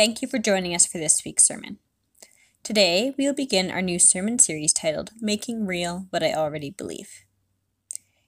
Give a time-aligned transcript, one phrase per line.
[0.00, 1.76] Thank you for joining us for this week's sermon.
[2.62, 7.26] Today, we will begin our new sermon series titled Making Real What I Already Believe.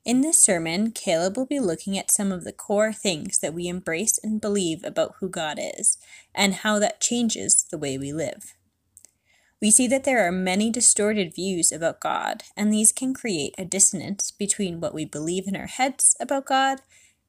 [0.05, 3.69] In this sermon, Caleb will be looking at some of the core things that we
[3.69, 5.97] embrace and believe about who God is
[6.35, 8.53] and how that changes the way we live.
[9.59, 13.65] We see that there are many distorted views about God, and these can create a
[13.65, 16.81] dissonance between what we believe in our heads about God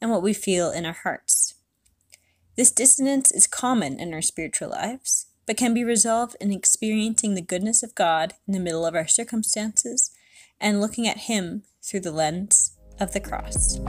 [0.02, 1.54] and what we feel in our hearts.
[2.56, 7.42] This dissonance is common in our spiritual lives, but can be resolved in experiencing the
[7.42, 10.12] goodness of God in the middle of our circumstances
[10.62, 13.80] and looking at Him through the lens of the cross.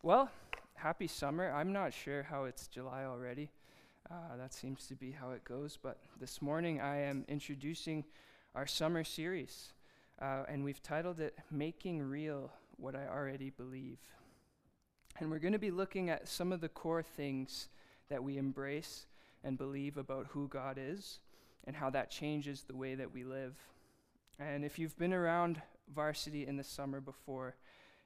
[0.00, 0.30] Well,
[0.76, 1.50] happy summer.
[1.50, 3.50] I'm not sure how it's July already.
[4.12, 5.78] Uh, that seems to be how it goes.
[5.82, 8.04] But this morning I am introducing
[8.54, 9.72] our summer series,
[10.20, 14.00] uh, and we've titled it Making Real What I Already Believe.
[15.18, 17.68] And we're going to be looking at some of the core things
[18.10, 19.06] that we embrace
[19.44, 21.20] and believe about who God is
[21.66, 23.54] and how that changes the way that we live.
[24.38, 25.62] And if you've been around
[25.94, 27.56] varsity in the summer before,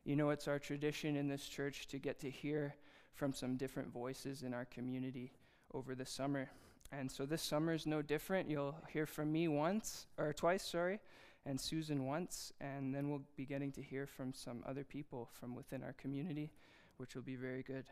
[0.04, 2.76] you know it's our tradition in this church to get to hear
[3.12, 5.32] from some different voices in our community
[5.76, 6.50] over the summer.
[6.90, 8.48] And so this summer is no different.
[8.48, 11.00] You'll hear from me once, or twice, sorry,
[11.44, 15.54] and Susan once, and then we'll be getting to hear from some other people from
[15.54, 16.50] within our community,
[16.96, 17.84] which will be very good.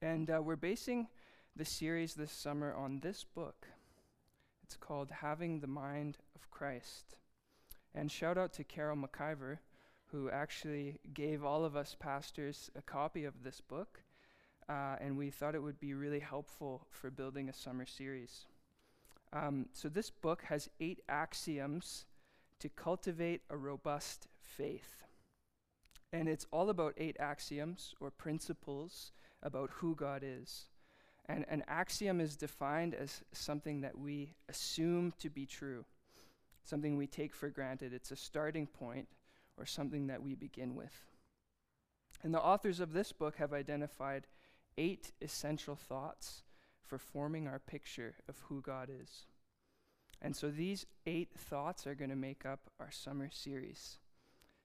[0.00, 1.08] And uh, we're basing
[1.54, 3.68] the series this summer on this book.
[4.64, 7.16] It's called Having the Mind of Christ.
[7.94, 9.58] And shout out to Carol McIver,
[10.06, 14.02] who actually gave all of us pastors a copy of this book
[14.72, 18.46] uh, and we thought it would be really helpful for building a summer series.
[19.34, 22.06] Um, so, this book has eight axioms
[22.58, 25.04] to cultivate a robust faith.
[26.12, 29.12] And it's all about eight axioms or principles
[29.42, 30.68] about who God is.
[31.26, 35.84] And an axiom is defined as something that we assume to be true,
[36.64, 37.92] something we take for granted.
[37.92, 39.08] It's a starting point
[39.58, 40.94] or something that we begin with.
[42.22, 44.26] And the authors of this book have identified
[44.78, 46.42] eight essential thoughts
[46.84, 49.26] for forming our picture of who God is.
[50.20, 53.98] And so these eight thoughts are going to make up our summer series.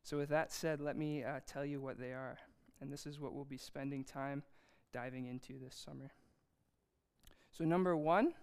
[0.03, 2.37] So, with that said, let me uh, tell you what they are.
[2.79, 4.43] And this is what we'll be spending time
[4.93, 6.11] diving into this summer.
[7.51, 8.33] So, number one,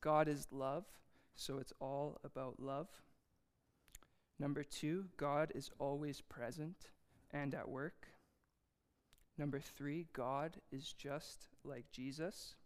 [0.00, 0.86] God is love.
[1.36, 2.88] So, it's all about love.
[4.40, 6.90] Number two, God is always present
[7.30, 8.08] and at work.
[9.38, 12.56] Number three, God is just like Jesus.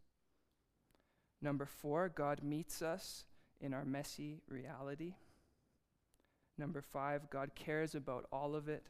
[1.43, 3.25] Number four, God meets us
[3.61, 5.15] in our messy reality.
[6.57, 8.85] Number five, God cares about all of it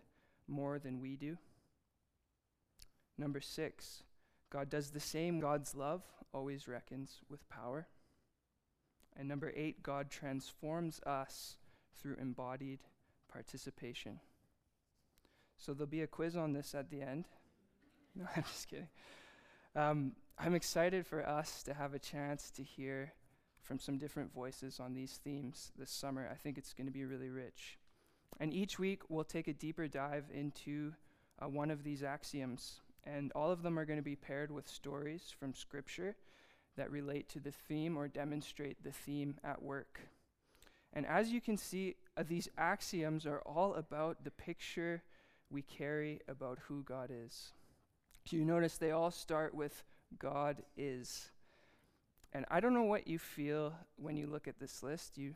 [0.46, 1.36] more than we do.
[3.18, 4.04] Number six,
[4.50, 5.40] God does the same.
[5.40, 7.88] God's love always reckons with power.
[9.16, 11.56] And number eight, God transforms us
[12.00, 12.80] through embodied
[13.30, 14.20] participation.
[15.58, 17.26] So there'll be a quiz on this at the end.
[18.16, 18.88] No, I'm just kidding.
[19.74, 23.12] Um, I'm excited for us to have a chance to hear
[23.62, 26.28] from some different voices on these themes this summer.
[26.30, 27.78] I think it's going to be really rich.
[28.38, 30.92] And each week, we'll take a deeper dive into
[31.40, 32.80] uh, one of these axioms.
[33.04, 36.16] And all of them are going to be paired with stories from Scripture
[36.76, 40.00] that relate to the theme or demonstrate the theme at work.
[40.92, 45.02] And as you can see, uh, these axioms are all about the picture
[45.50, 47.52] we carry about who God is.
[48.24, 49.82] So you notice they all start with
[50.18, 51.30] God is.
[52.32, 55.18] And I don't know what you feel when you look at this list.
[55.18, 55.34] You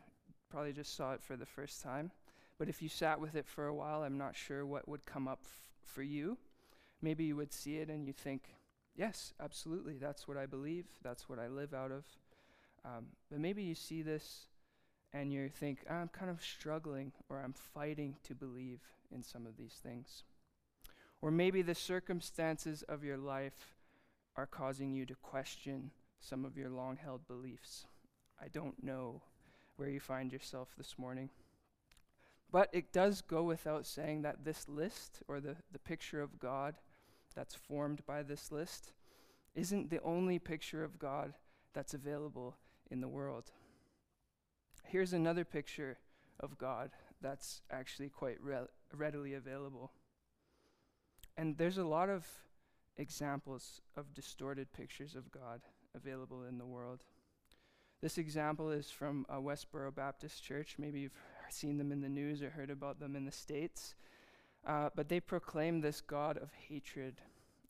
[0.49, 2.11] probably just saw it for the first time.
[2.57, 5.27] But if you sat with it for a while, I'm not sure what would come
[5.27, 6.37] up f- for you.
[7.01, 8.55] Maybe you would see it and you think,
[8.95, 12.05] yes, absolutely, that's what I believe, that's what I live out of.
[12.83, 14.47] Um, but maybe you see this
[15.13, 18.79] and you think, I'm kind of struggling or I'm fighting to believe
[19.13, 20.23] in some of these things.
[21.21, 23.75] Or maybe the circumstances of your life
[24.35, 27.85] are causing you to question some of your long held beliefs.
[28.41, 29.23] I don't know
[29.77, 31.29] where you find yourself this morning.
[32.51, 36.75] But it does go without saying that this list, or the, the picture of God
[37.35, 38.93] that's formed by this list,
[39.55, 41.33] isn't the only picture of God
[41.73, 42.55] that's available
[42.89, 43.51] in the world.
[44.83, 45.97] Here's another picture
[46.39, 46.91] of God
[47.21, 49.91] that's actually quite re- readily available.
[51.37, 52.25] And there's a lot of
[52.97, 55.61] examples of distorted pictures of God
[55.95, 57.03] available in the world.
[58.01, 60.75] This example is from uh, Westboro Baptist Church.
[60.77, 61.11] Maybe you've
[61.49, 63.95] seen them in the news or heard about them in the States.
[64.65, 67.21] Uh, but they proclaim this God of hatred,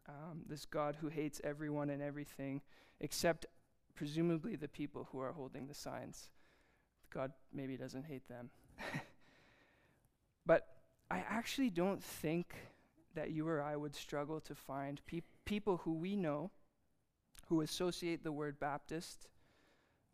[0.07, 2.61] um, this God who hates everyone and everything,
[2.99, 3.45] except
[3.95, 6.29] presumably the people who are holding the signs.
[7.13, 8.49] God maybe doesn't hate them.
[10.45, 10.67] but
[11.11, 12.53] I actually don't think
[13.17, 16.51] that you or I would struggle to find pe- people who we know
[17.49, 19.27] who associate the word Baptist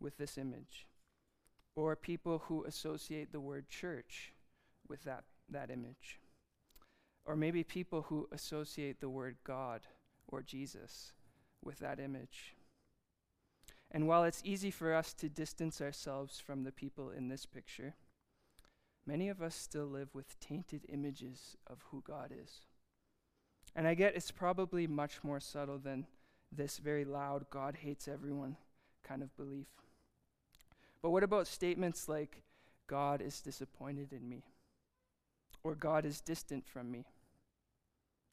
[0.00, 0.86] with this image,
[1.76, 4.32] or people who associate the word church
[4.88, 6.18] with that, that image,
[7.26, 9.82] or maybe people who associate the word God
[10.26, 11.12] or Jesus
[11.62, 12.54] with that image.
[13.90, 17.96] And while it's easy for us to distance ourselves from the people in this picture,
[19.06, 22.62] many of us still live with tainted images of who God is.
[23.76, 26.06] And I get it's probably much more subtle than
[26.52, 28.56] this very loud, God hates everyone
[29.02, 29.66] kind of belief.
[31.02, 32.42] But what about statements like,
[32.86, 34.44] God is disappointed in me?
[35.62, 37.06] Or God is distant from me?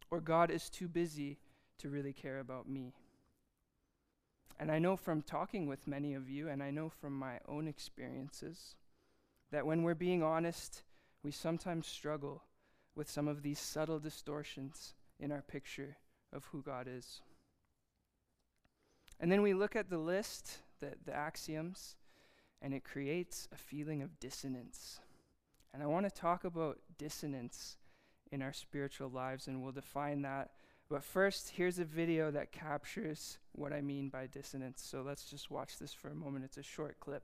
[0.10, 1.40] Or God is too busy
[1.80, 2.94] to really care about me?
[4.60, 7.68] And I know from talking with many of you, and I know from my own
[7.68, 8.76] experiences,
[9.52, 10.84] that when we're being honest,
[11.24, 12.44] we sometimes struggle
[12.96, 15.95] with some of these subtle distortions in our picture
[16.33, 17.21] of who God is.
[19.19, 21.95] And then we look at the list, the, the axioms,
[22.62, 25.00] and it creates a feeling of dissonance.
[25.73, 27.77] And I want to talk about dissonance
[28.31, 30.51] in our spiritual lives, and we'll define that.
[30.89, 34.81] But first, here's a video that captures what I mean by dissonance.
[34.83, 36.45] So let's just watch this for a moment.
[36.45, 37.23] It's a short clip.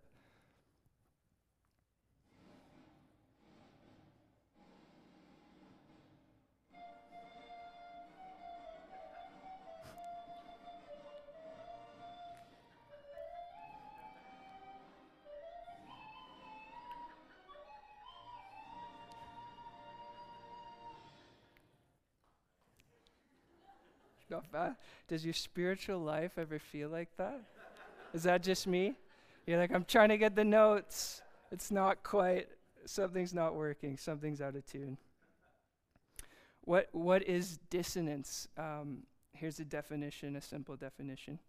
[25.08, 27.42] Does your spiritual life ever feel like that?
[28.14, 28.96] Is that just me?
[29.46, 31.22] You're like, I'm trying to get the notes.
[31.52, 32.48] It's not quite,
[32.86, 34.98] something's not working, something's out of tune.
[36.62, 38.48] What, what is dissonance?
[38.58, 39.04] Um,
[39.34, 41.40] here's a definition, a simple definition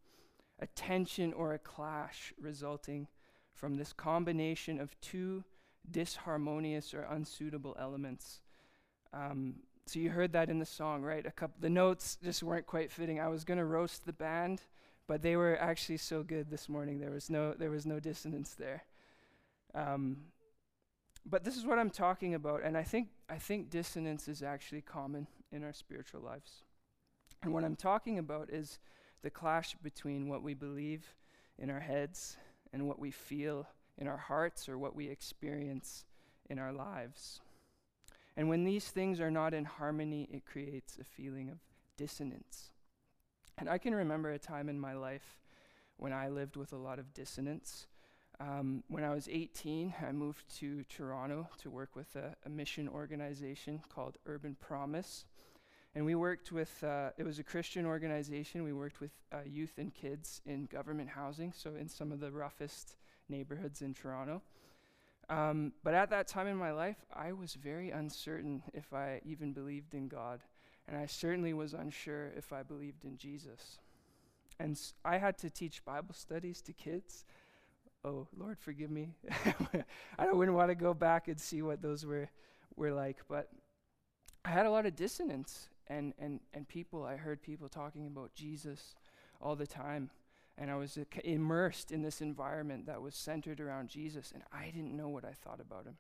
[0.61, 3.07] a tension or a clash resulting
[3.55, 5.45] from this combination of two
[5.91, 8.41] disharmonious or unsuitable elements.
[9.13, 9.57] Um,
[9.89, 11.25] so you heard that in the song, right?
[11.25, 13.21] A couple the notes just weren't quite fitting.
[13.21, 14.63] I was going to roast the band,
[15.07, 17.01] but they were actually so good this morning.
[17.01, 18.85] There was no there was no dissonance there.
[19.75, 20.19] Um,
[21.25, 24.83] but this is what I'm talking about, and I think I think dissonance is actually
[24.83, 26.63] common in our spiritual lives.
[27.43, 28.79] And what I'm talking about is
[29.23, 31.15] the clash between what we believe
[31.59, 32.37] in our heads
[32.73, 36.05] and what we feel in our hearts or what we experience
[36.49, 37.41] in our lives.
[38.39, 41.59] And when these things are not in harmony, it creates a feeling of
[41.97, 42.71] dissonance.
[43.59, 45.41] And I can remember a time in my life
[45.97, 47.89] when I lived with a lot of dissonance.
[48.39, 52.89] Um, when I was 18, I moved to Toronto to work with a, a mission
[52.89, 55.25] organization called Urban Promise.
[55.97, 58.63] And we worked with, uh, it was a Christian organization.
[58.63, 62.31] We worked with uh, youth and kids in government housing, so in some of the
[62.31, 62.99] roughest
[63.29, 64.43] neighborhoods in Toronto.
[65.31, 69.53] Um, but at that time in my life, I was very uncertain if I even
[69.53, 70.41] believed in God.
[70.87, 73.79] And I certainly was unsure if I believed in Jesus.
[74.59, 77.27] And s- I had to teach Bible studies to kids.
[78.05, 79.11] Oh, Lord, forgive me.
[80.19, 82.31] I wouldn't want to go back and see what those were,
[82.75, 83.19] were like.
[83.29, 83.51] But
[84.47, 85.69] I had a lot of dissonance.
[85.89, 88.95] And, and, and people, I heard people talking about Jesus
[89.43, 90.11] all the time
[90.59, 94.97] and I was immersed in this environment that was centered around Jesus, and I didn't
[94.97, 95.97] know what I thought about him.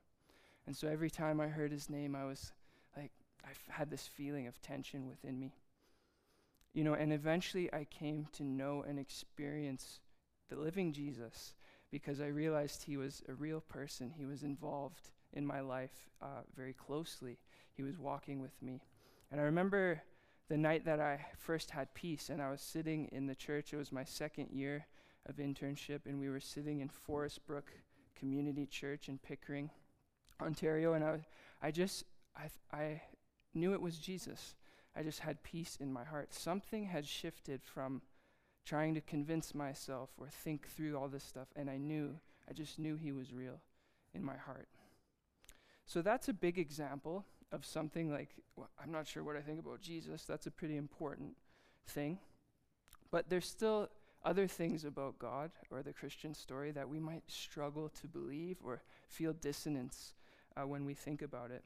[0.67, 2.53] And so every time I heard his name, I was
[2.97, 3.13] like,
[3.45, 5.55] I had this feeling of tension within me.
[6.75, 10.01] You know, and eventually I came to know and experience
[10.51, 11.55] the living Jesus
[11.91, 14.13] because I realized he was a real person.
[14.17, 17.39] He was involved in my life uh, very closely,
[17.75, 18.83] he was walking with me.
[19.31, 20.03] And I remember
[20.49, 23.73] the night that I first had peace, and I was sitting in the church.
[23.73, 24.87] It was my second year
[25.27, 27.71] of internship, and we were sitting in Forest Brook
[28.19, 29.71] Community Church in Pickering,
[30.41, 31.27] Ontario, and I,
[31.61, 32.05] I just,
[32.37, 33.03] I, I
[33.55, 34.55] knew it was Jesus.
[34.97, 36.33] I just had peace in my heart.
[36.33, 38.01] Something had shifted from
[38.65, 42.79] trying to convince myself or think through all this stuff, and I knew, I just
[42.79, 43.61] knew He was real
[44.15, 44.69] in my heart.
[45.85, 49.59] So that's a big example of something like, well, I'm not sure what I think
[49.59, 50.25] about Jesus.
[50.25, 51.37] That's a pretty important
[51.87, 52.19] thing.
[53.11, 53.89] But there's still
[54.25, 58.83] other things about God or the Christian story that we might struggle to believe or
[59.09, 60.15] feel dissonance
[60.57, 61.65] uh, when we think about it.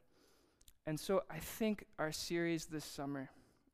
[0.85, 3.29] And so I think our series this summer,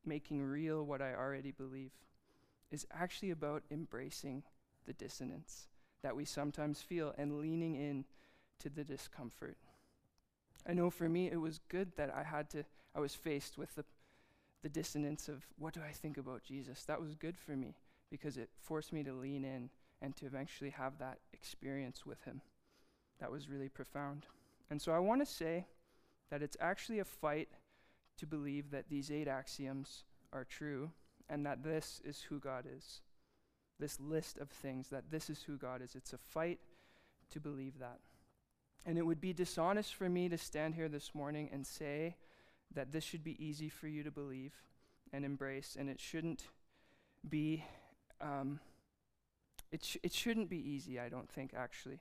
[0.05, 1.91] Making Real What I Already Believe,
[2.71, 4.43] is actually about embracing
[4.85, 5.67] the dissonance
[6.01, 8.05] that we sometimes feel and leaning in
[8.59, 9.57] to the discomfort.
[10.67, 12.63] I know for me it was good that I had to
[12.95, 13.85] I was faced with the
[14.61, 16.83] the dissonance of what do I think about Jesus.
[16.83, 17.75] That was good for me
[18.09, 19.69] because it forced me to lean in
[20.01, 22.41] and to eventually have that experience with him.
[23.19, 24.25] That was really profound.
[24.69, 25.65] And so I want to say
[26.29, 27.49] that it's actually a fight
[28.17, 30.91] to believe that these eight axioms are true
[31.29, 33.01] and that this is who God is.
[33.79, 35.95] This list of things, that this is who God is.
[35.95, 36.59] It's a fight
[37.31, 37.99] to believe that.
[38.85, 42.15] And it would be dishonest for me to stand here this morning and say
[42.73, 44.53] that this should be easy for you to believe
[45.11, 46.43] and embrace, and it shouldn't
[47.27, 47.63] be.
[48.21, 48.59] Um,
[49.71, 51.99] it, sh- it shouldn't be easy, I don't think, actually.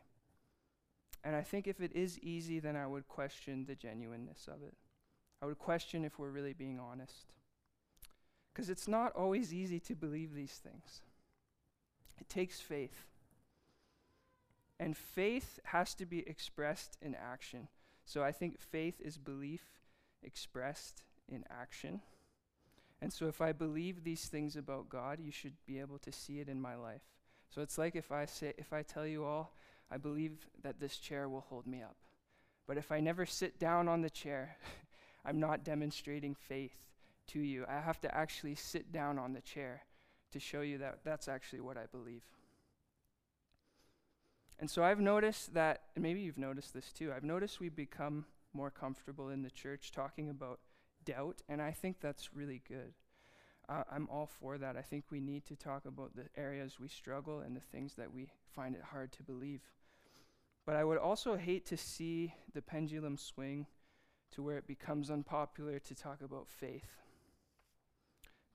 [1.25, 4.75] And I think if it is easy, then I would question the genuineness of it.
[5.43, 7.33] I would question if we're really being honest.
[8.53, 11.03] Because it's not always easy to believe these things,
[12.19, 13.05] it takes faith.
[14.81, 17.69] And faith has to be expressed in action.
[18.05, 19.65] So I think faith is belief
[20.23, 22.01] expressed in action.
[23.01, 26.41] And so if I believe these things about God, you should be able to see
[26.41, 27.03] it in my life.
[27.51, 29.53] So it's like if I say if I tell you all,
[29.91, 31.97] I believe that this chair will hold me up.
[32.67, 34.57] But if I never sit down on the chair,
[35.25, 36.77] I'm not demonstrating faith
[37.29, 37.65] to you.
[37.69, 39.83] I have to actually sit down on the chair
[40.33, 42.23] to show you that that's actually what I believe.
[44.59, 48.27] And so I've noticed that, and maybe you've noticed this too, I've noticed we've become
[48.53, 50.59] more comfortable in the church talking about
[51.05, 52.95] doubt, and I think that's really good.
[53.69, 54.77] Uh, I'm all for that.
[54.77, 58.13] I think we need to talk about the areas we struggle and the things that
[58.13, 59.61] we find it hard to believe.
[60.67, 63.67] But I would also hate to see the pendulum swing
[64.33, 66.99] to where it becomes unpopular to talk about faith.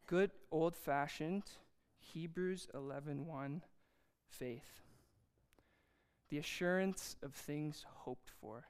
[0.08, 1.44] Good old-fashioned
[2.00, 3.62] Hebrews 11:1
[4.28, 4.83] faith.
[6.34, 8.64] The assurance of things hoped for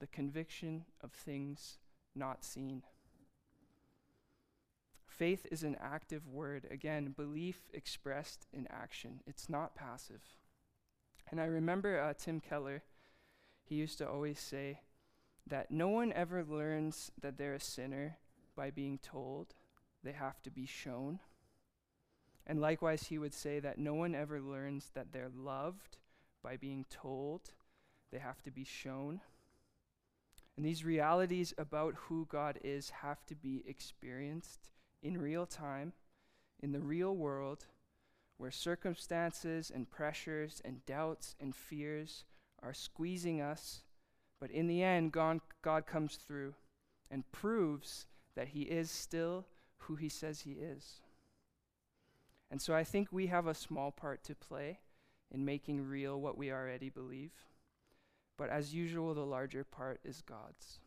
[0.00, 1.78] the conviction of things
[2.12, 2.82] not seen.
[5.06, 6.66] Faith is an active word.
[6.72, 9.20] Again, belief expressed in action.
[9.28, 10.22] It's not passive.
[11.30, 12.82] And I remember uh, Tim Keller,
[13.62, 14.80] he used to always say
[15.46, 18.16] that no one ever learns that they're a sinner
[18.56, 19.54] by being told,
[20.02, 21.20] they have to be shown.
[22.44, 25.98] And likewise, he would say that no one ever learns that they're loved
[26.42, 27.52] by being told,
[28.10, 29.20] they have to be shown.
[30.56, 34.68] And these realities about who God is have to be experienced
[35.02, 35.92] in real time,
[36.60, 37.66] in the real world,
[38.36, 42.24] where circumstances and pressures and doubts and fears
[42.62, 43.82] are squeezing us.
[44.40, 46.54] But in the end, God, God comes through
[47.10, 49.46] and proves that He is still
[49.78, 51.00] who He says He is.
[52.50, 54.80] And so I think we have a small part to play
[55.32, 57.32] in making real what we already believe.
[58.36, 60.80] But as usual, the larger part is God's.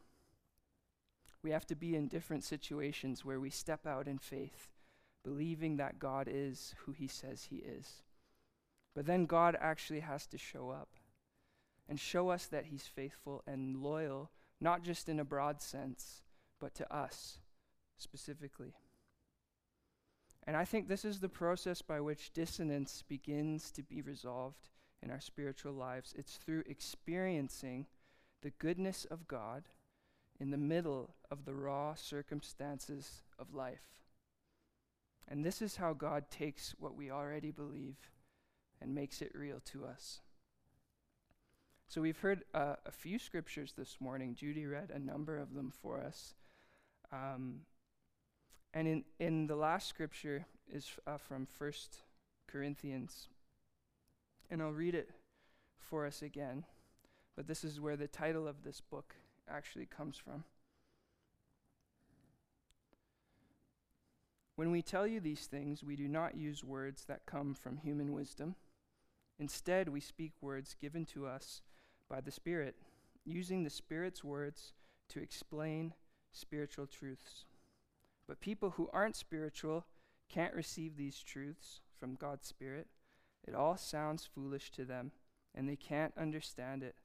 [1.41, 4.69] We have to be in different situations where we step out in faith,
[5.23, 8.03] believing that God is who He says He is.
[8.95, 10.89] But then God actually has to show up
[11.87, 16.23] and show us that He's faithful and loyal, not just in a broad sense,
[16.59, 17.39] but to us
[17.97, 18.73] specifically.
[20.47, 24.69] And I think this is the process by which dissonance begins to be resolved
[25.01, 26.13] in our spiritual lives.
[26.17, 27.87] It's through experiencing
[28.41, 29.63] the goodness of God
[30.39, 33.95] in the middle of the raw circumstances of life.
[35.27, 37.97] And this is how God takes what we already believe
[38.79, 40.21] and makes it real to us.
[41.87, 44.35] So we've heard uh, a few scriptures this morning.
[44.35, 46.35] Judy read a number of them for us.
[47.11, 47.61] Um,
[48.75, 51.71] and in, in the last scripture is uh, from 1
[52.47, 53.29] Corinthians
[54.51, 55.09] and I'll read it
[55.79, 56.65] for us again.
[57.35, 59.15] But this is where the title of this book
[59.49, 60.43] actually comes from.
[64.55, 68.13] When we tell you these things, we do not use words that come from human
[68.13, 68.55] wisdom.
[69.37, 71.61] Instead, we speak words given to us
[72.09, 72.75] by the Spirit,
[73.25, 74.71] using the Spirit's words
[75.09, 75.93] to explain
[76.31, 77.43] spiritual truths.
[78.27, 79.85] But people who aren't spiritual
[80.29, 82.87] can't receive these truths from God's Spirit
[83.47, 85.11] it all sounds foolish to them,
[85.53, 86.95] and they can't understand it.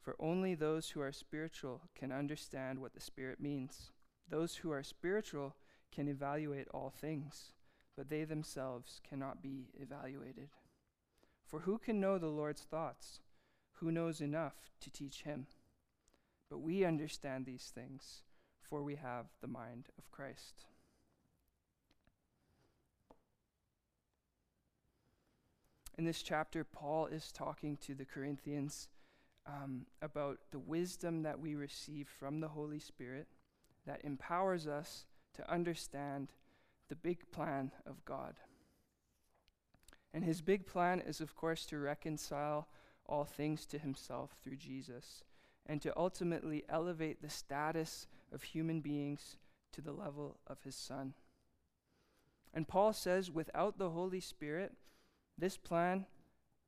[0.00, 3.90] For only those who are spiritual can understand what the Spirit means.
[4.28, 5.56] Those who are spiritual
[5.92, 7.52] can evaluate all things,
[7.96, 10.48] but they themselves cannot be evaluated.
[11.46, 13.20] For who can know the Lord's thoughts?
[13.74, 15.46] Who knows enough to teach him?
[16.48, 18.22] But we understand these things,
[18.68, 20.64] for we have the mind of Christ.
[25.98, 28.88] In this chapter, Paul is talking to the Corinthians
[29.46, 33.28] um, about the wisdom that we receive from the Holy Spirit
[33.86, 36.32] that empowers us to understand
[36.88, 38.34] the big plan of God.
[40.12, 42.68] And his big plan is, of course, to reconcile
[43.06, 45.22] all things to himself through Jesus
[45.66, 49.38] and to ultimately elevate the status of human beings
[49.72, 51.14] to the level of his Son.
[52.52, 54.74] And Paul says, without the Holy Spirit,
[55.38, 56.04] this plan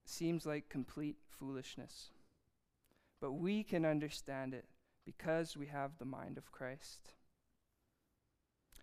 [0.06, 2.08] seems like complete foolishness.
[3.20, 4.64] But we can understand it
[5.04, 7.12] because we have the mind of Christ.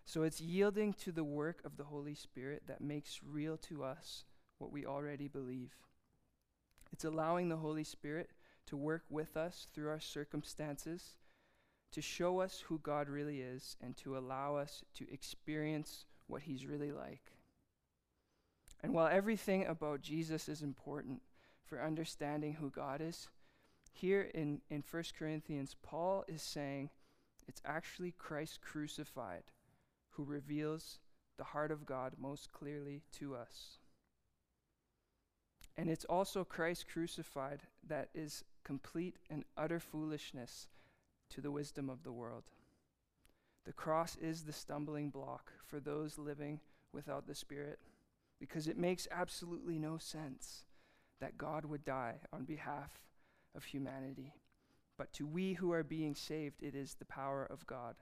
[0.04, 4.24] So it's yielding to the work of the Holy Spirit that makes real to us
[4.58, 5.74] what we already believe.
[6.92, 8.30] It's allowing the Holy Spirit
[8.66, 11.16] to work with us through our circumstances,
[11.92, 16.66] to show us who God really is, and to allow us to experience what He's
[16.66, 17.32] really like.
[18.82, 21.22] And while everything about Jesus is important
[21.64, 23.28] for understanding who God is,
[23.92, 26.90] here in, in 1 Corinthians, Paul is saying
[27.48, 29.44] it's actually Christ crucified
[30.10, 30.98] who reveals
[31.38, 33.78] the heart of God most clearly to us.
[35.76, 40.68] And it's also Christ crucified that is complete and utter foolishness
[41.30, 42.44] to the wisdom of the world.
[43.64, 46.60] The cross is the stumbling block for those living
[46.92, 47.80] without the Spirit
[48.38, 50.64] because it makes absolutely no sense
[51.20, 53.00] that God would die on behalf
[53.54, 54.34] of humanity.
[54.98, 57.96] But to we who are being saved, it is the power of God.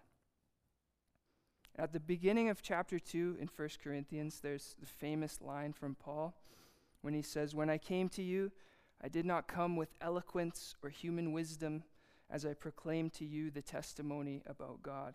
[1.77, 6.35] At the beginning of chapter 2 in 1 Corinthians, there's the famous line from Paul
[7.03, 8.53] when he says, When I came to you,
[9.03, 11.83] I did not come with eloquence or human wisdom
[12.31, 15.15] as I proclaim to you the testimony about God.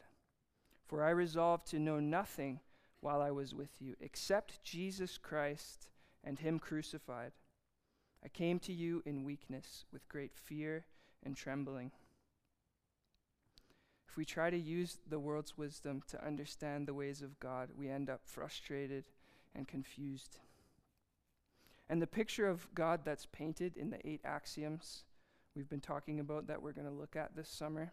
[0.85, 2.59] For I resolved to know nothing
[3.01, 5.89] while I was with you, except Jesus Christ
[6.23, 7.31] and Him crucified.
[8.23, 10.85] I came to you in weakness, with great fear
[11.23, 11.91] and trembling.
[14.07, 17.89] If we try to use the world's wisdom to understand the ways of God, we
[17.89, 19.05] end up frustrated
[19.55, 20.39] and confused.
[21.87, 25.03] And the picture of God that's painted in the eight axioms
[25.59, 27.91] we've been talking about that we're going to look at this summer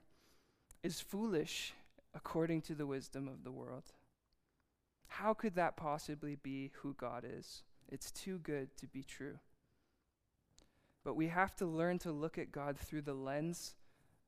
[0.85, 1.75] is foolish
[2.15, 3.83] according to the wisdom of the world.
[5.09, 7.65] How could that possibly be who God is?
[7.89, 9.41] It's too good to be true.
[11.03, 13.75] But we have to learn to look at God through the lens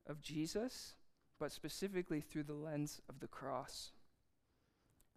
[0.05, 0.95] of Jesus,
[1.39, 3.91] but specifically through the lens of the cross.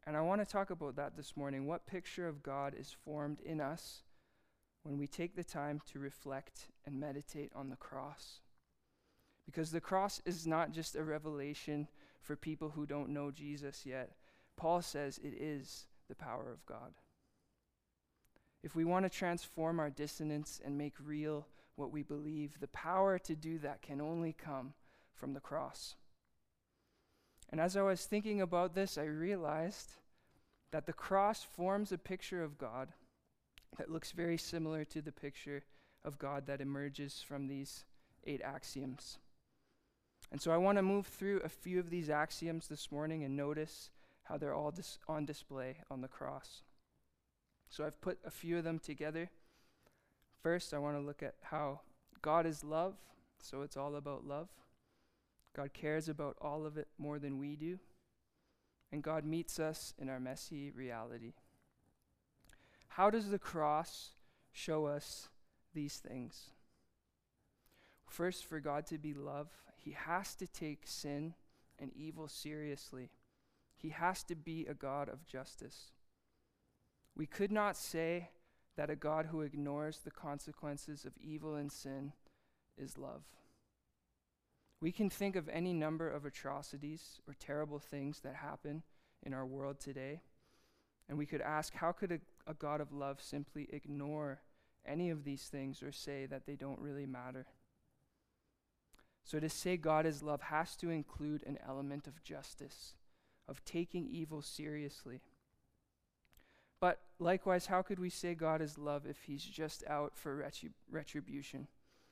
[0.06, 1.66] And I want to talk about that this morning.
[1.66, 4.02] What picture of God is formed in us
[4.82, 8.40] when we take the time to reflect and meditate on the cross?
[9.46, 11.88] Because the cross is not just a revelation
[12.20, 14.12] for people who don't know Jesus yet,
[14.56, 16.92] Paul says it is the power of God.
[18.62, 23.18] If we want to transform our dissonance and make real what we believe, the power
[23.18, 24.74] to do that can only come
[25.14, 25.96] from the cross.
[27.50, 29.94] And as I was thinking about this, I realized
[30.70, 32.88] that the cross forms a picture of God
[33.78, 35.64] that looks very similar to the picture
[36.04, 37.84] of God that emerges from these
[38.24, 39.18] eight axioms.
[40.30, 43.36] And so I want to move through a few of these axioms this morning and
[43.36, 43.90] notice
[44.24, 46.62] how they're all dis- on display on the cross.
[47.68, 49.30] So I've put a few of them together.
[50.42, 51.80] First, I want to look at how
[52.20, 52.94] God is love,
[53.38, 54.48] so it's all about love.
[55.54, 57.78] God cares about all of it more than we do.
[58.90, 61.32] And God meets us in our messy reality.
[62.96, 64.10] How does the cross
[64.52, 65.28] show us
[65.74, 66.50] these things?
[68.06, 71.32] First, for God to be love, he has to take sin
[71.78, 73.08] and evil seriously.
[73.74, 75.92] He has to be a God of justice.
[77.16, 78.28] We could not say
[78.76, 82.12] that a God who ignores the consequences of evil and sin
[82.76, 83.22] is love.
[84.82, 88.82] We can think of any number of atrocities or terrible things that happen
[89.22, 90.20] in our world today,
[91.08, 94.40] and we could ask how could a, a, God of love simply ignore
[94.86, 97.46] any of these things or say that they don't really matter?
[99.24, 102.94] So, to say God is love has to include an element of justice
[103.48, 105.20] of taking evil seriously.
[106.80, 110.72] But likewise, how could we say God is love if he's just out for retrib-
[110.90, 111.68] retribution?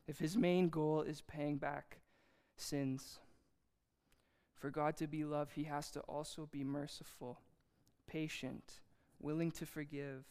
[0.06, 1.98] If his main goal is paying back
[2.56, 3.18] sins?
[4.56, 7.40] For God to be love, he has to also be merciful,
[8.06, 8.80] patient,
[9.20, 10.24] willing to forgive,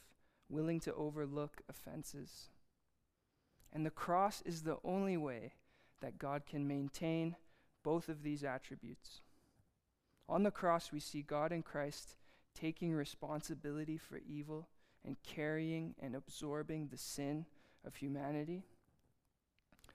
[0.49, 2.49] willing to overlook offenses.
[3.71, 5.53] And the cross is the only way
[6.01, 7.35] that God can maintain
[7.83, 9.21] both of these attributes.
[10.27, 12.15] On the cross, we see God in Christ
[12.53, 14.67] taking responsibility for evil
[15.05, 17.45] and carrying and absorbing the sin
[17.85, 18.63] of humanity.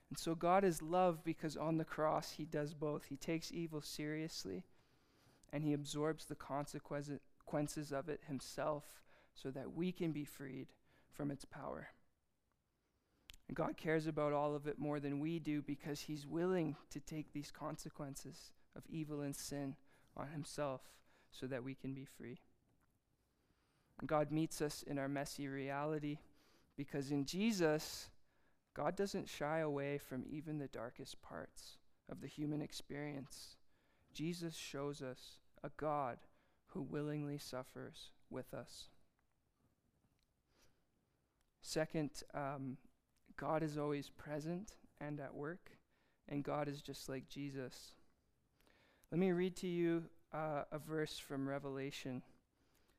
[0.09, 3.07] And so God is love because on the cross he does both.
[3.09, 4.64] He takes evil seriously
[5.52, 6.35] and he absorbs the
[7.55, 8.83] consequences of it himself
[9.35, 10.67] so that we can be freed
[11.12, 11.88] from its power.
[13.47, 16.99] And God cares about all of it more than we do because he's willing to
[16.99, 19.77] take these consequences of evil and sin
[20.17, 20.81] on himself
[21.31, 22.38] so that we can be free.
[24.01, 26.19] And God meets us in our messy reality
[26.77, 28.09] because in Jesus,
[28.75, 31.79] God doesn't shy away from even the darkest parts
[32.11, 33.57] of the human experience.
[34.12, 36.19] Jesus shows us a God
[36.74, 38.88] who willingly suffers with us.
[41.62, 42.76] Second, um,
[43.37, 45.70] God is always present and at work,
[46.28, 47.94] and God is just like Jesus.
[49.10, 52.22] Let me read to you uh, a verse from Revelation.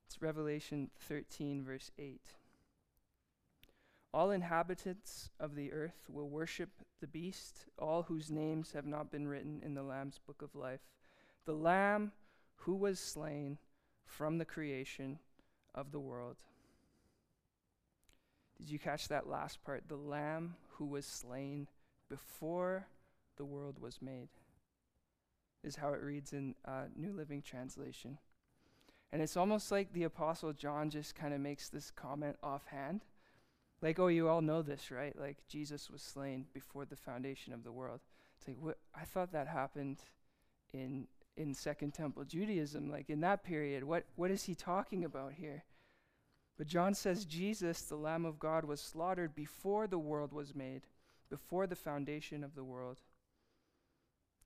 [0.08, 2.22] It's Revelation 13, verse 8.
[4.14, 6.70] All inhabitants of the earth will worship
[7.02, 10.80] the beast, all whose names have not been written in the Lamb's book of life.
[11.46, 12.14] The Lamb
[12.56, 13.58] who was slain
[14.06, 15.20] from the creation
[15.74, 16.38] of the world.
[18.58, 19.84] Did you catch that last part?
[19.88, 21.68] The Lamb who was slain
[22.10, 22.88] before
[23.38, 24.30] the world was made,
[25.64, 28.18] is how it reads in uh, New Living Translation.
[29.12, 33.02] And it's almost like the Apostle John just kind of makes this comment offhand.
[33.82, 35.18] Like, oh, you all know this, right?
[35.20, 38.00] Like, Jesus was slain before the foundation of the world.
[38.38, 38.78] It's like, what?
[38.96, 39.98] I thought that happened
[40.74, 42.90] in in Second Temple Judaism.
[42.90, 45.64] Like, in that period, what, what is he talking about here?
[46.58, 50.84] But John says Jesus, the Lamb of God, was slaughtered before the world was made,
[51.30, 53.02] before the foundation of the world.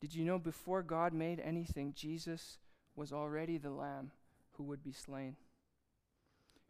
[0.02, 2.58] Did you know before God made anything, Jesus
[2.95, 4.12] was already the Lamb
[4.54, 5.36] who would be slain?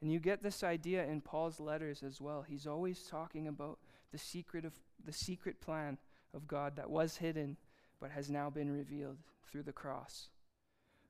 [0.02, 2.44] And you get this idea in Paul's letters as well.
[2.48, 3.80] He's always talking about
[4.12, 4.74] the secret of
[5.06, 5.98] the secret plan
[6.34, 7.58] of God that was hidden
[8.00, 9.18] but has now been revealed
[9.50, 10.30] through the cross.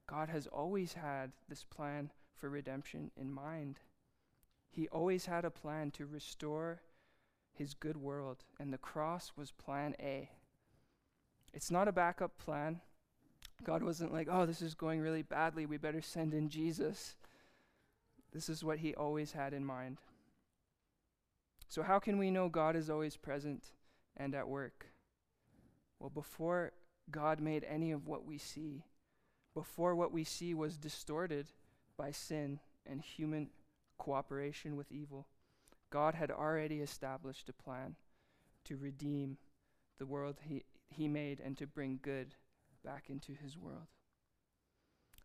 [0.08, 3.80] God has always had this plan for redemption in mind.
[4.72, 6.82] He always had a plan to restore
[7.54, 10.30] his good world, and the cross was plan A.
[11.54, 12.80] It's not a backup plan.
[13.64, 15.66] God wasn't like, oh, this is going really badly.
[15.66, 17.16] We better send in Jesus.
[18.32, 19.98] This is what he always had in mind.
[21.68, 23.64] So, how can we know God is always present
[24.18, 24.88] and at work?
[26.00, 26.72] Well, before
[27.12, 28.84] God made any of what we see,
[29.54, 31.48] before what we see was distorted
[31.98, 33.50] by sin and human
[33.98, 35.28] cooperation with evil,
[35.90, 37.96] God had already established a plan
[38.66, 39.38] to redeem
[39.98, 42.36] the world he, he made and to bring good
[42.84, 43.88] back into his world.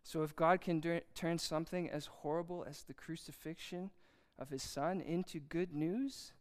[0.02, 3.90] So, if God can dur- turn something as horrible as the crucifixion
[4.38, 6.32] of his son into good news,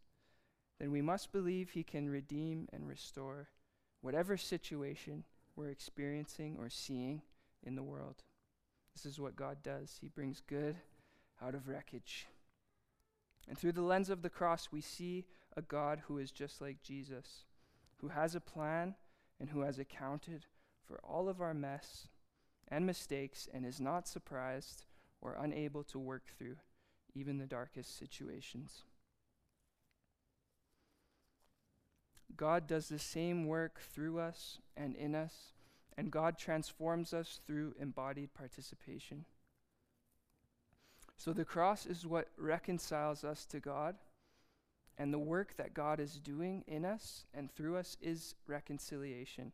[0.79, 3.49] then we must believe he can redeem and restore
[4.01, 5.23] whatever situation
[5.55, 7.21] we're experiencing or seeing
[7.63, 8.23] in the world.
[8.95, 9.97] This is what God does.
[10.01, 10.75] He brings good
[11.41, 12.27] out of wreckage.
[13.47, 15.25] And through the lens of the cross, we see
[15.57, 17.45] a God who is just like Jesus,
[17.97, 18.95] who has a plan
[19.39, 20.45] and who has accounted
[20.87, 22.07] for all of our mess
[22.67, 24.85] and mistakes and is not surprised
[25.21, 26.55] or unable to work through
[27.15, 28.83] even the darkest situations.
[32.37, 35.53] God does the same work through us and in us,
[35.97, 39.25] and God transforms us through embodied participation.
[41.17, 43.95] So the cross is what reconciles us to God,
[44.97, 49.51] and the work that God is doing in us and through us is reconciliation.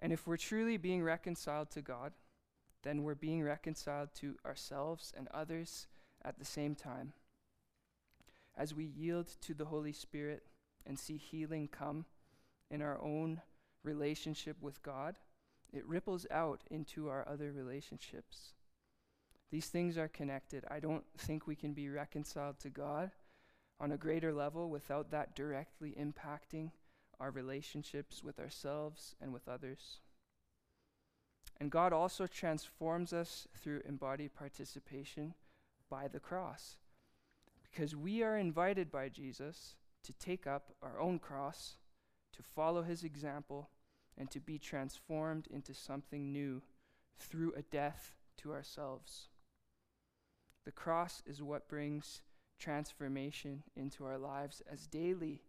[0.00, 2.12] And if we're truly being reconciled to God,
[2.82, 5.86] then we're being reconciled to ourselves and others
[6.24, 7.12] at the same time.
[8.56, 10.42] As we yield to the Holy Spirit
[10.86, 12.04] and see healing come
[12.70, 13.40] in our own
[13.84, 15.16] relationship with God,
[15.72, 18.54] it ripples out into our other relationships.
[19.50, 20.64] These things are connected.
[20.70, 23.10] I don't think we can be reconciled to God
[23.78, 26.70] on a greater level without that directly impacting
[27.20, 30.00] our relationships with ourselves and with others.
[31.60, 35.34] And God also transforms us through embodied participation
[35.90, 36.78] by the cross.
[37.62, 41.76] Because we are invited by Jesus to take up our own cross,
[42.36, 43.70] to follow his example,
[44.18, 46.62] and to be transformed into something new
[47.18, 49.28] through a death to ourselves.
[50.64, 52.22] The cross is what brings
[52.58, 55.42] transformation into our lives as daily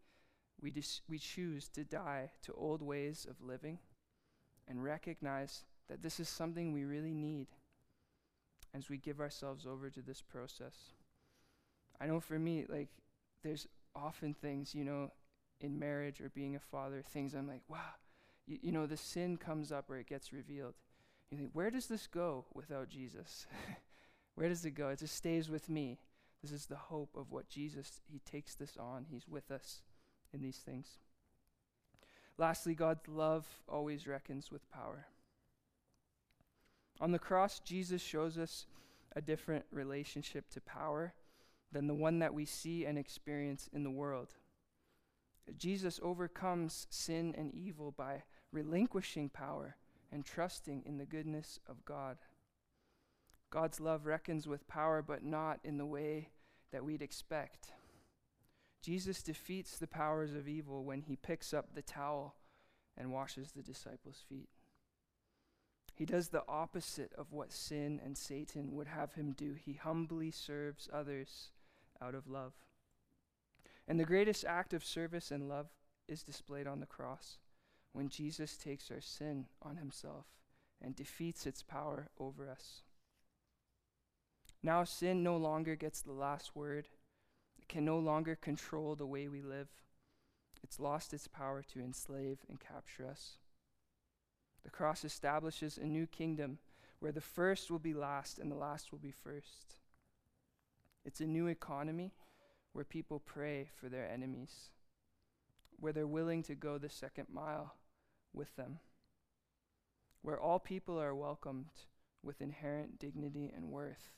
[0.62, 3.80] we, dis- we choose to die to old ways of living
[4.68, 7.48] and recognize that this is something we really need
[8.74, 10.94] as we give ourselves over to this process.
[12.00, 12.90] I know for me, like,
[13.44, 15.12] there's often things, you know,
[15.62, 17.96] in marriage or being a father, things I'm like, wow,
[18.46, 20.74] you, you know, the sin comes up or it gets revealed.
[21.32, 23.48] You think, where does this go without Jesus?
[24.36, 24.90] where does it go?
[24.90, 26.00] It just stays with me.
[26.42, 29.06] This is the hope of what Jesus, He takes this on.
[29.10, 29.82] He's with us
[30.34, 30.98] in these things.
[32.38, 35.08] Lastly, God's love always reckons with power.
[37.00, 38.66] On the cross, Jesus shows us
[39.16, 41.14] a different relationship to power
[41.74, 44.36] than the one that we see and experience in the world.
[45.58, 49.76] Jesus overcomes sin and evil by relinquishing power
[50.12, 52.18] and trusting in the goodness of God.
[53.50, 56.30] God's love reckons with power, but not in the way
[56.72, 57.72] that we'd expect.
[58.82, 62.36] Jesus defeats the powers of evil when he picks up the towel
[62.98, 64.50] and washes the disciples' feet.
[65.96, 69.54] He does the opposite of what sin and Satan would have him do.
[69.54, 71.52] He humbly serves others
[72.04, 72.54] out of love.
[73.88, 75.68] And the greatest act of service and love
[76.08, 77.38] is displayed on the cross
[77.94, 80.26] when Jesus takes our sin on himself
[80.82, 82.82] and defeats its power over us.
[84.62, 86.88] Now, sin no longer gets the last word,
[87.58, 89.68] it can no longer control the way we live.
[90.64, 93.38] It's lost its power to enslave and capture us.
[94.64, 96.60] The cross establishes a new kingdom
[97.00, 99.76] where the first will be last and the last will be first.
[101.06, 102.14] It's a new economy
[102.72, 104.70] where people pray for their enemies,
[105.80, 107.76] where they're willing to go the second mile
[108.34, 108.80] with them,
[110.22, 111.72] where all people are welcomed
[112.24, 114.12] with inherent dignity and worth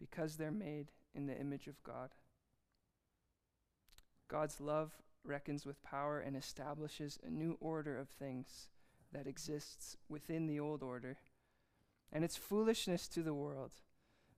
[0.00, 2.10] because they're made in the image of God.
[4.28, 4.92] God's love
[5.24, 8.68] reckons with power and establishes a new order of things
[9.12, 11.18] that exists within the old order.
[12.12, 13.72] And it's foolishness to the world,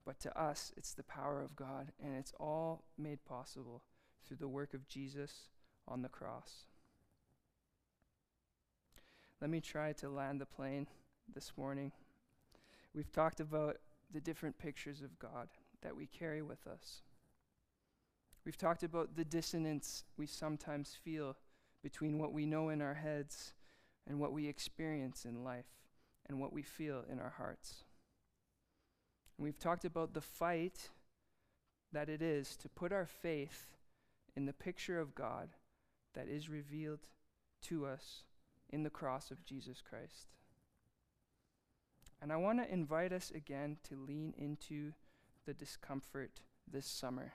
[0.04, 3.82] but to us, it's the power of God, and it's all made possible
[4.26, 5.48] through the work of Jesus
[5.88, 6.66] on the cross.
[9.40, 10.86] Let me try to land the plane
[11.34, 11.92] this morning.
[12.94, 13.78] We've talked about
[14.12, 15.48] the different pictures of God
[15.82, 17.02] that we carry with us.
[18.44, 21.36] We've talked about the dissonance we sometimes feel
[21.82, 23.52] between what we know in our heads
[24.06, 25.64] and what we experience in life
[26.26, 27.84] and what we feel in our hearts.
[29.36, 30.90] And we've talked about the fight
[31.92, 33.66] that it is to put our faith
[34.36, 35.50] in the picture of God
[36.14, 37.06] that is revealed
[37.62, 38.24] to us
[38.70, 40.26] in the cross of Jesus Christ.
[42.20, 44.92] And I want to invite us again to lean into
[45.46, 47.32] the discomfort this summer.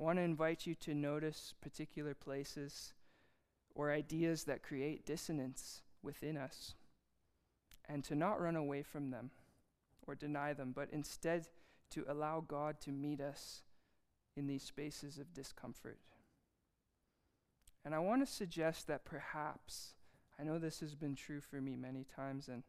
[0.00, 2.92] I want to invite you to notice particular places
[3.74, 6.74] or ideas that create dissonance within us
[7.88, 9.30] and to not run away from them
[10.06, 11.46] or deny them, but instead
[11.90, 13.62] to allow God to meet us
[14.36, 15.98] in these spaces of discomfort.
[17.84, 19.94] And I want to suggest that perhaps,
[20.38, 22.62] I know this has been true for me many times, and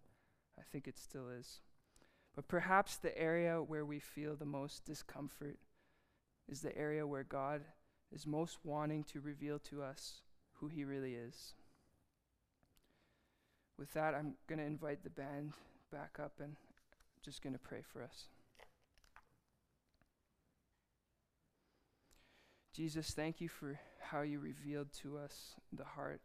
[0.60, 1.60] I think it still is,
[2.36, 5.58] but perhaps the area where we feel the most discomfort
[6.50, 7.62] is the area where God
[8.12, 10.22] is most wanting to reveal to us
[10.54, 11.54] who He really is.
[13.78, 15.54] With that, I'm going to invite the band
[15.92, 16.56] back up and
[17.24, 18.26] just going to pray for us.
[22.74, 26.22] Jesus, thank you for how you revealed to us the heart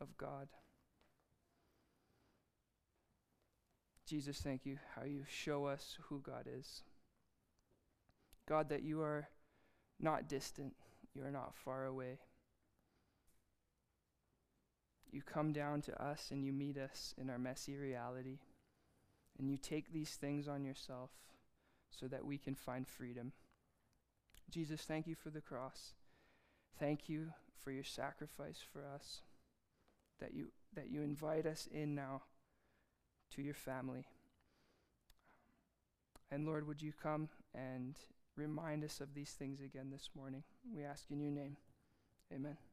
[0.00, 0.48] of God.
[4.06, 6.82] Jesus, thank you how you show us who God is.
[8.48, 9.28] God, that you are
[10.00, 10.74] not distant,
[11.14, 12.18] you are not far away.
[15.10, 18.38] You come down to us and you meet us in our messy reality.
[19.38, 21.10] And you take these things on yourself
[21.90, 23.32] so that we can find freedom.
[24.50, 25.94] Jesus, thank you for the cross.
[26.78, 29.22] Thank you for your sacrifice for us.
[30.20, 32.22] That you that you invite us in now
[33.34, 34.06] to your family.
[36.30, 37.96] And Lord, would you come and
[38.36, 40.42] remind us of these things again this morning?
[40.74, 41.56] We ask in your name.
[42.32, 42.67] Amen.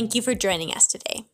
[0.00, 1.26] Thank you for joining us today.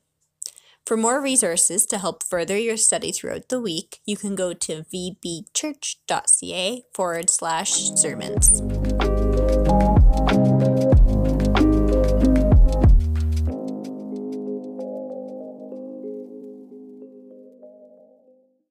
[0.84, 4.84] For more resources to help further your study throughout the week, you can go to
[4.92, 8.60] vbchurch.ca forward slash sermons.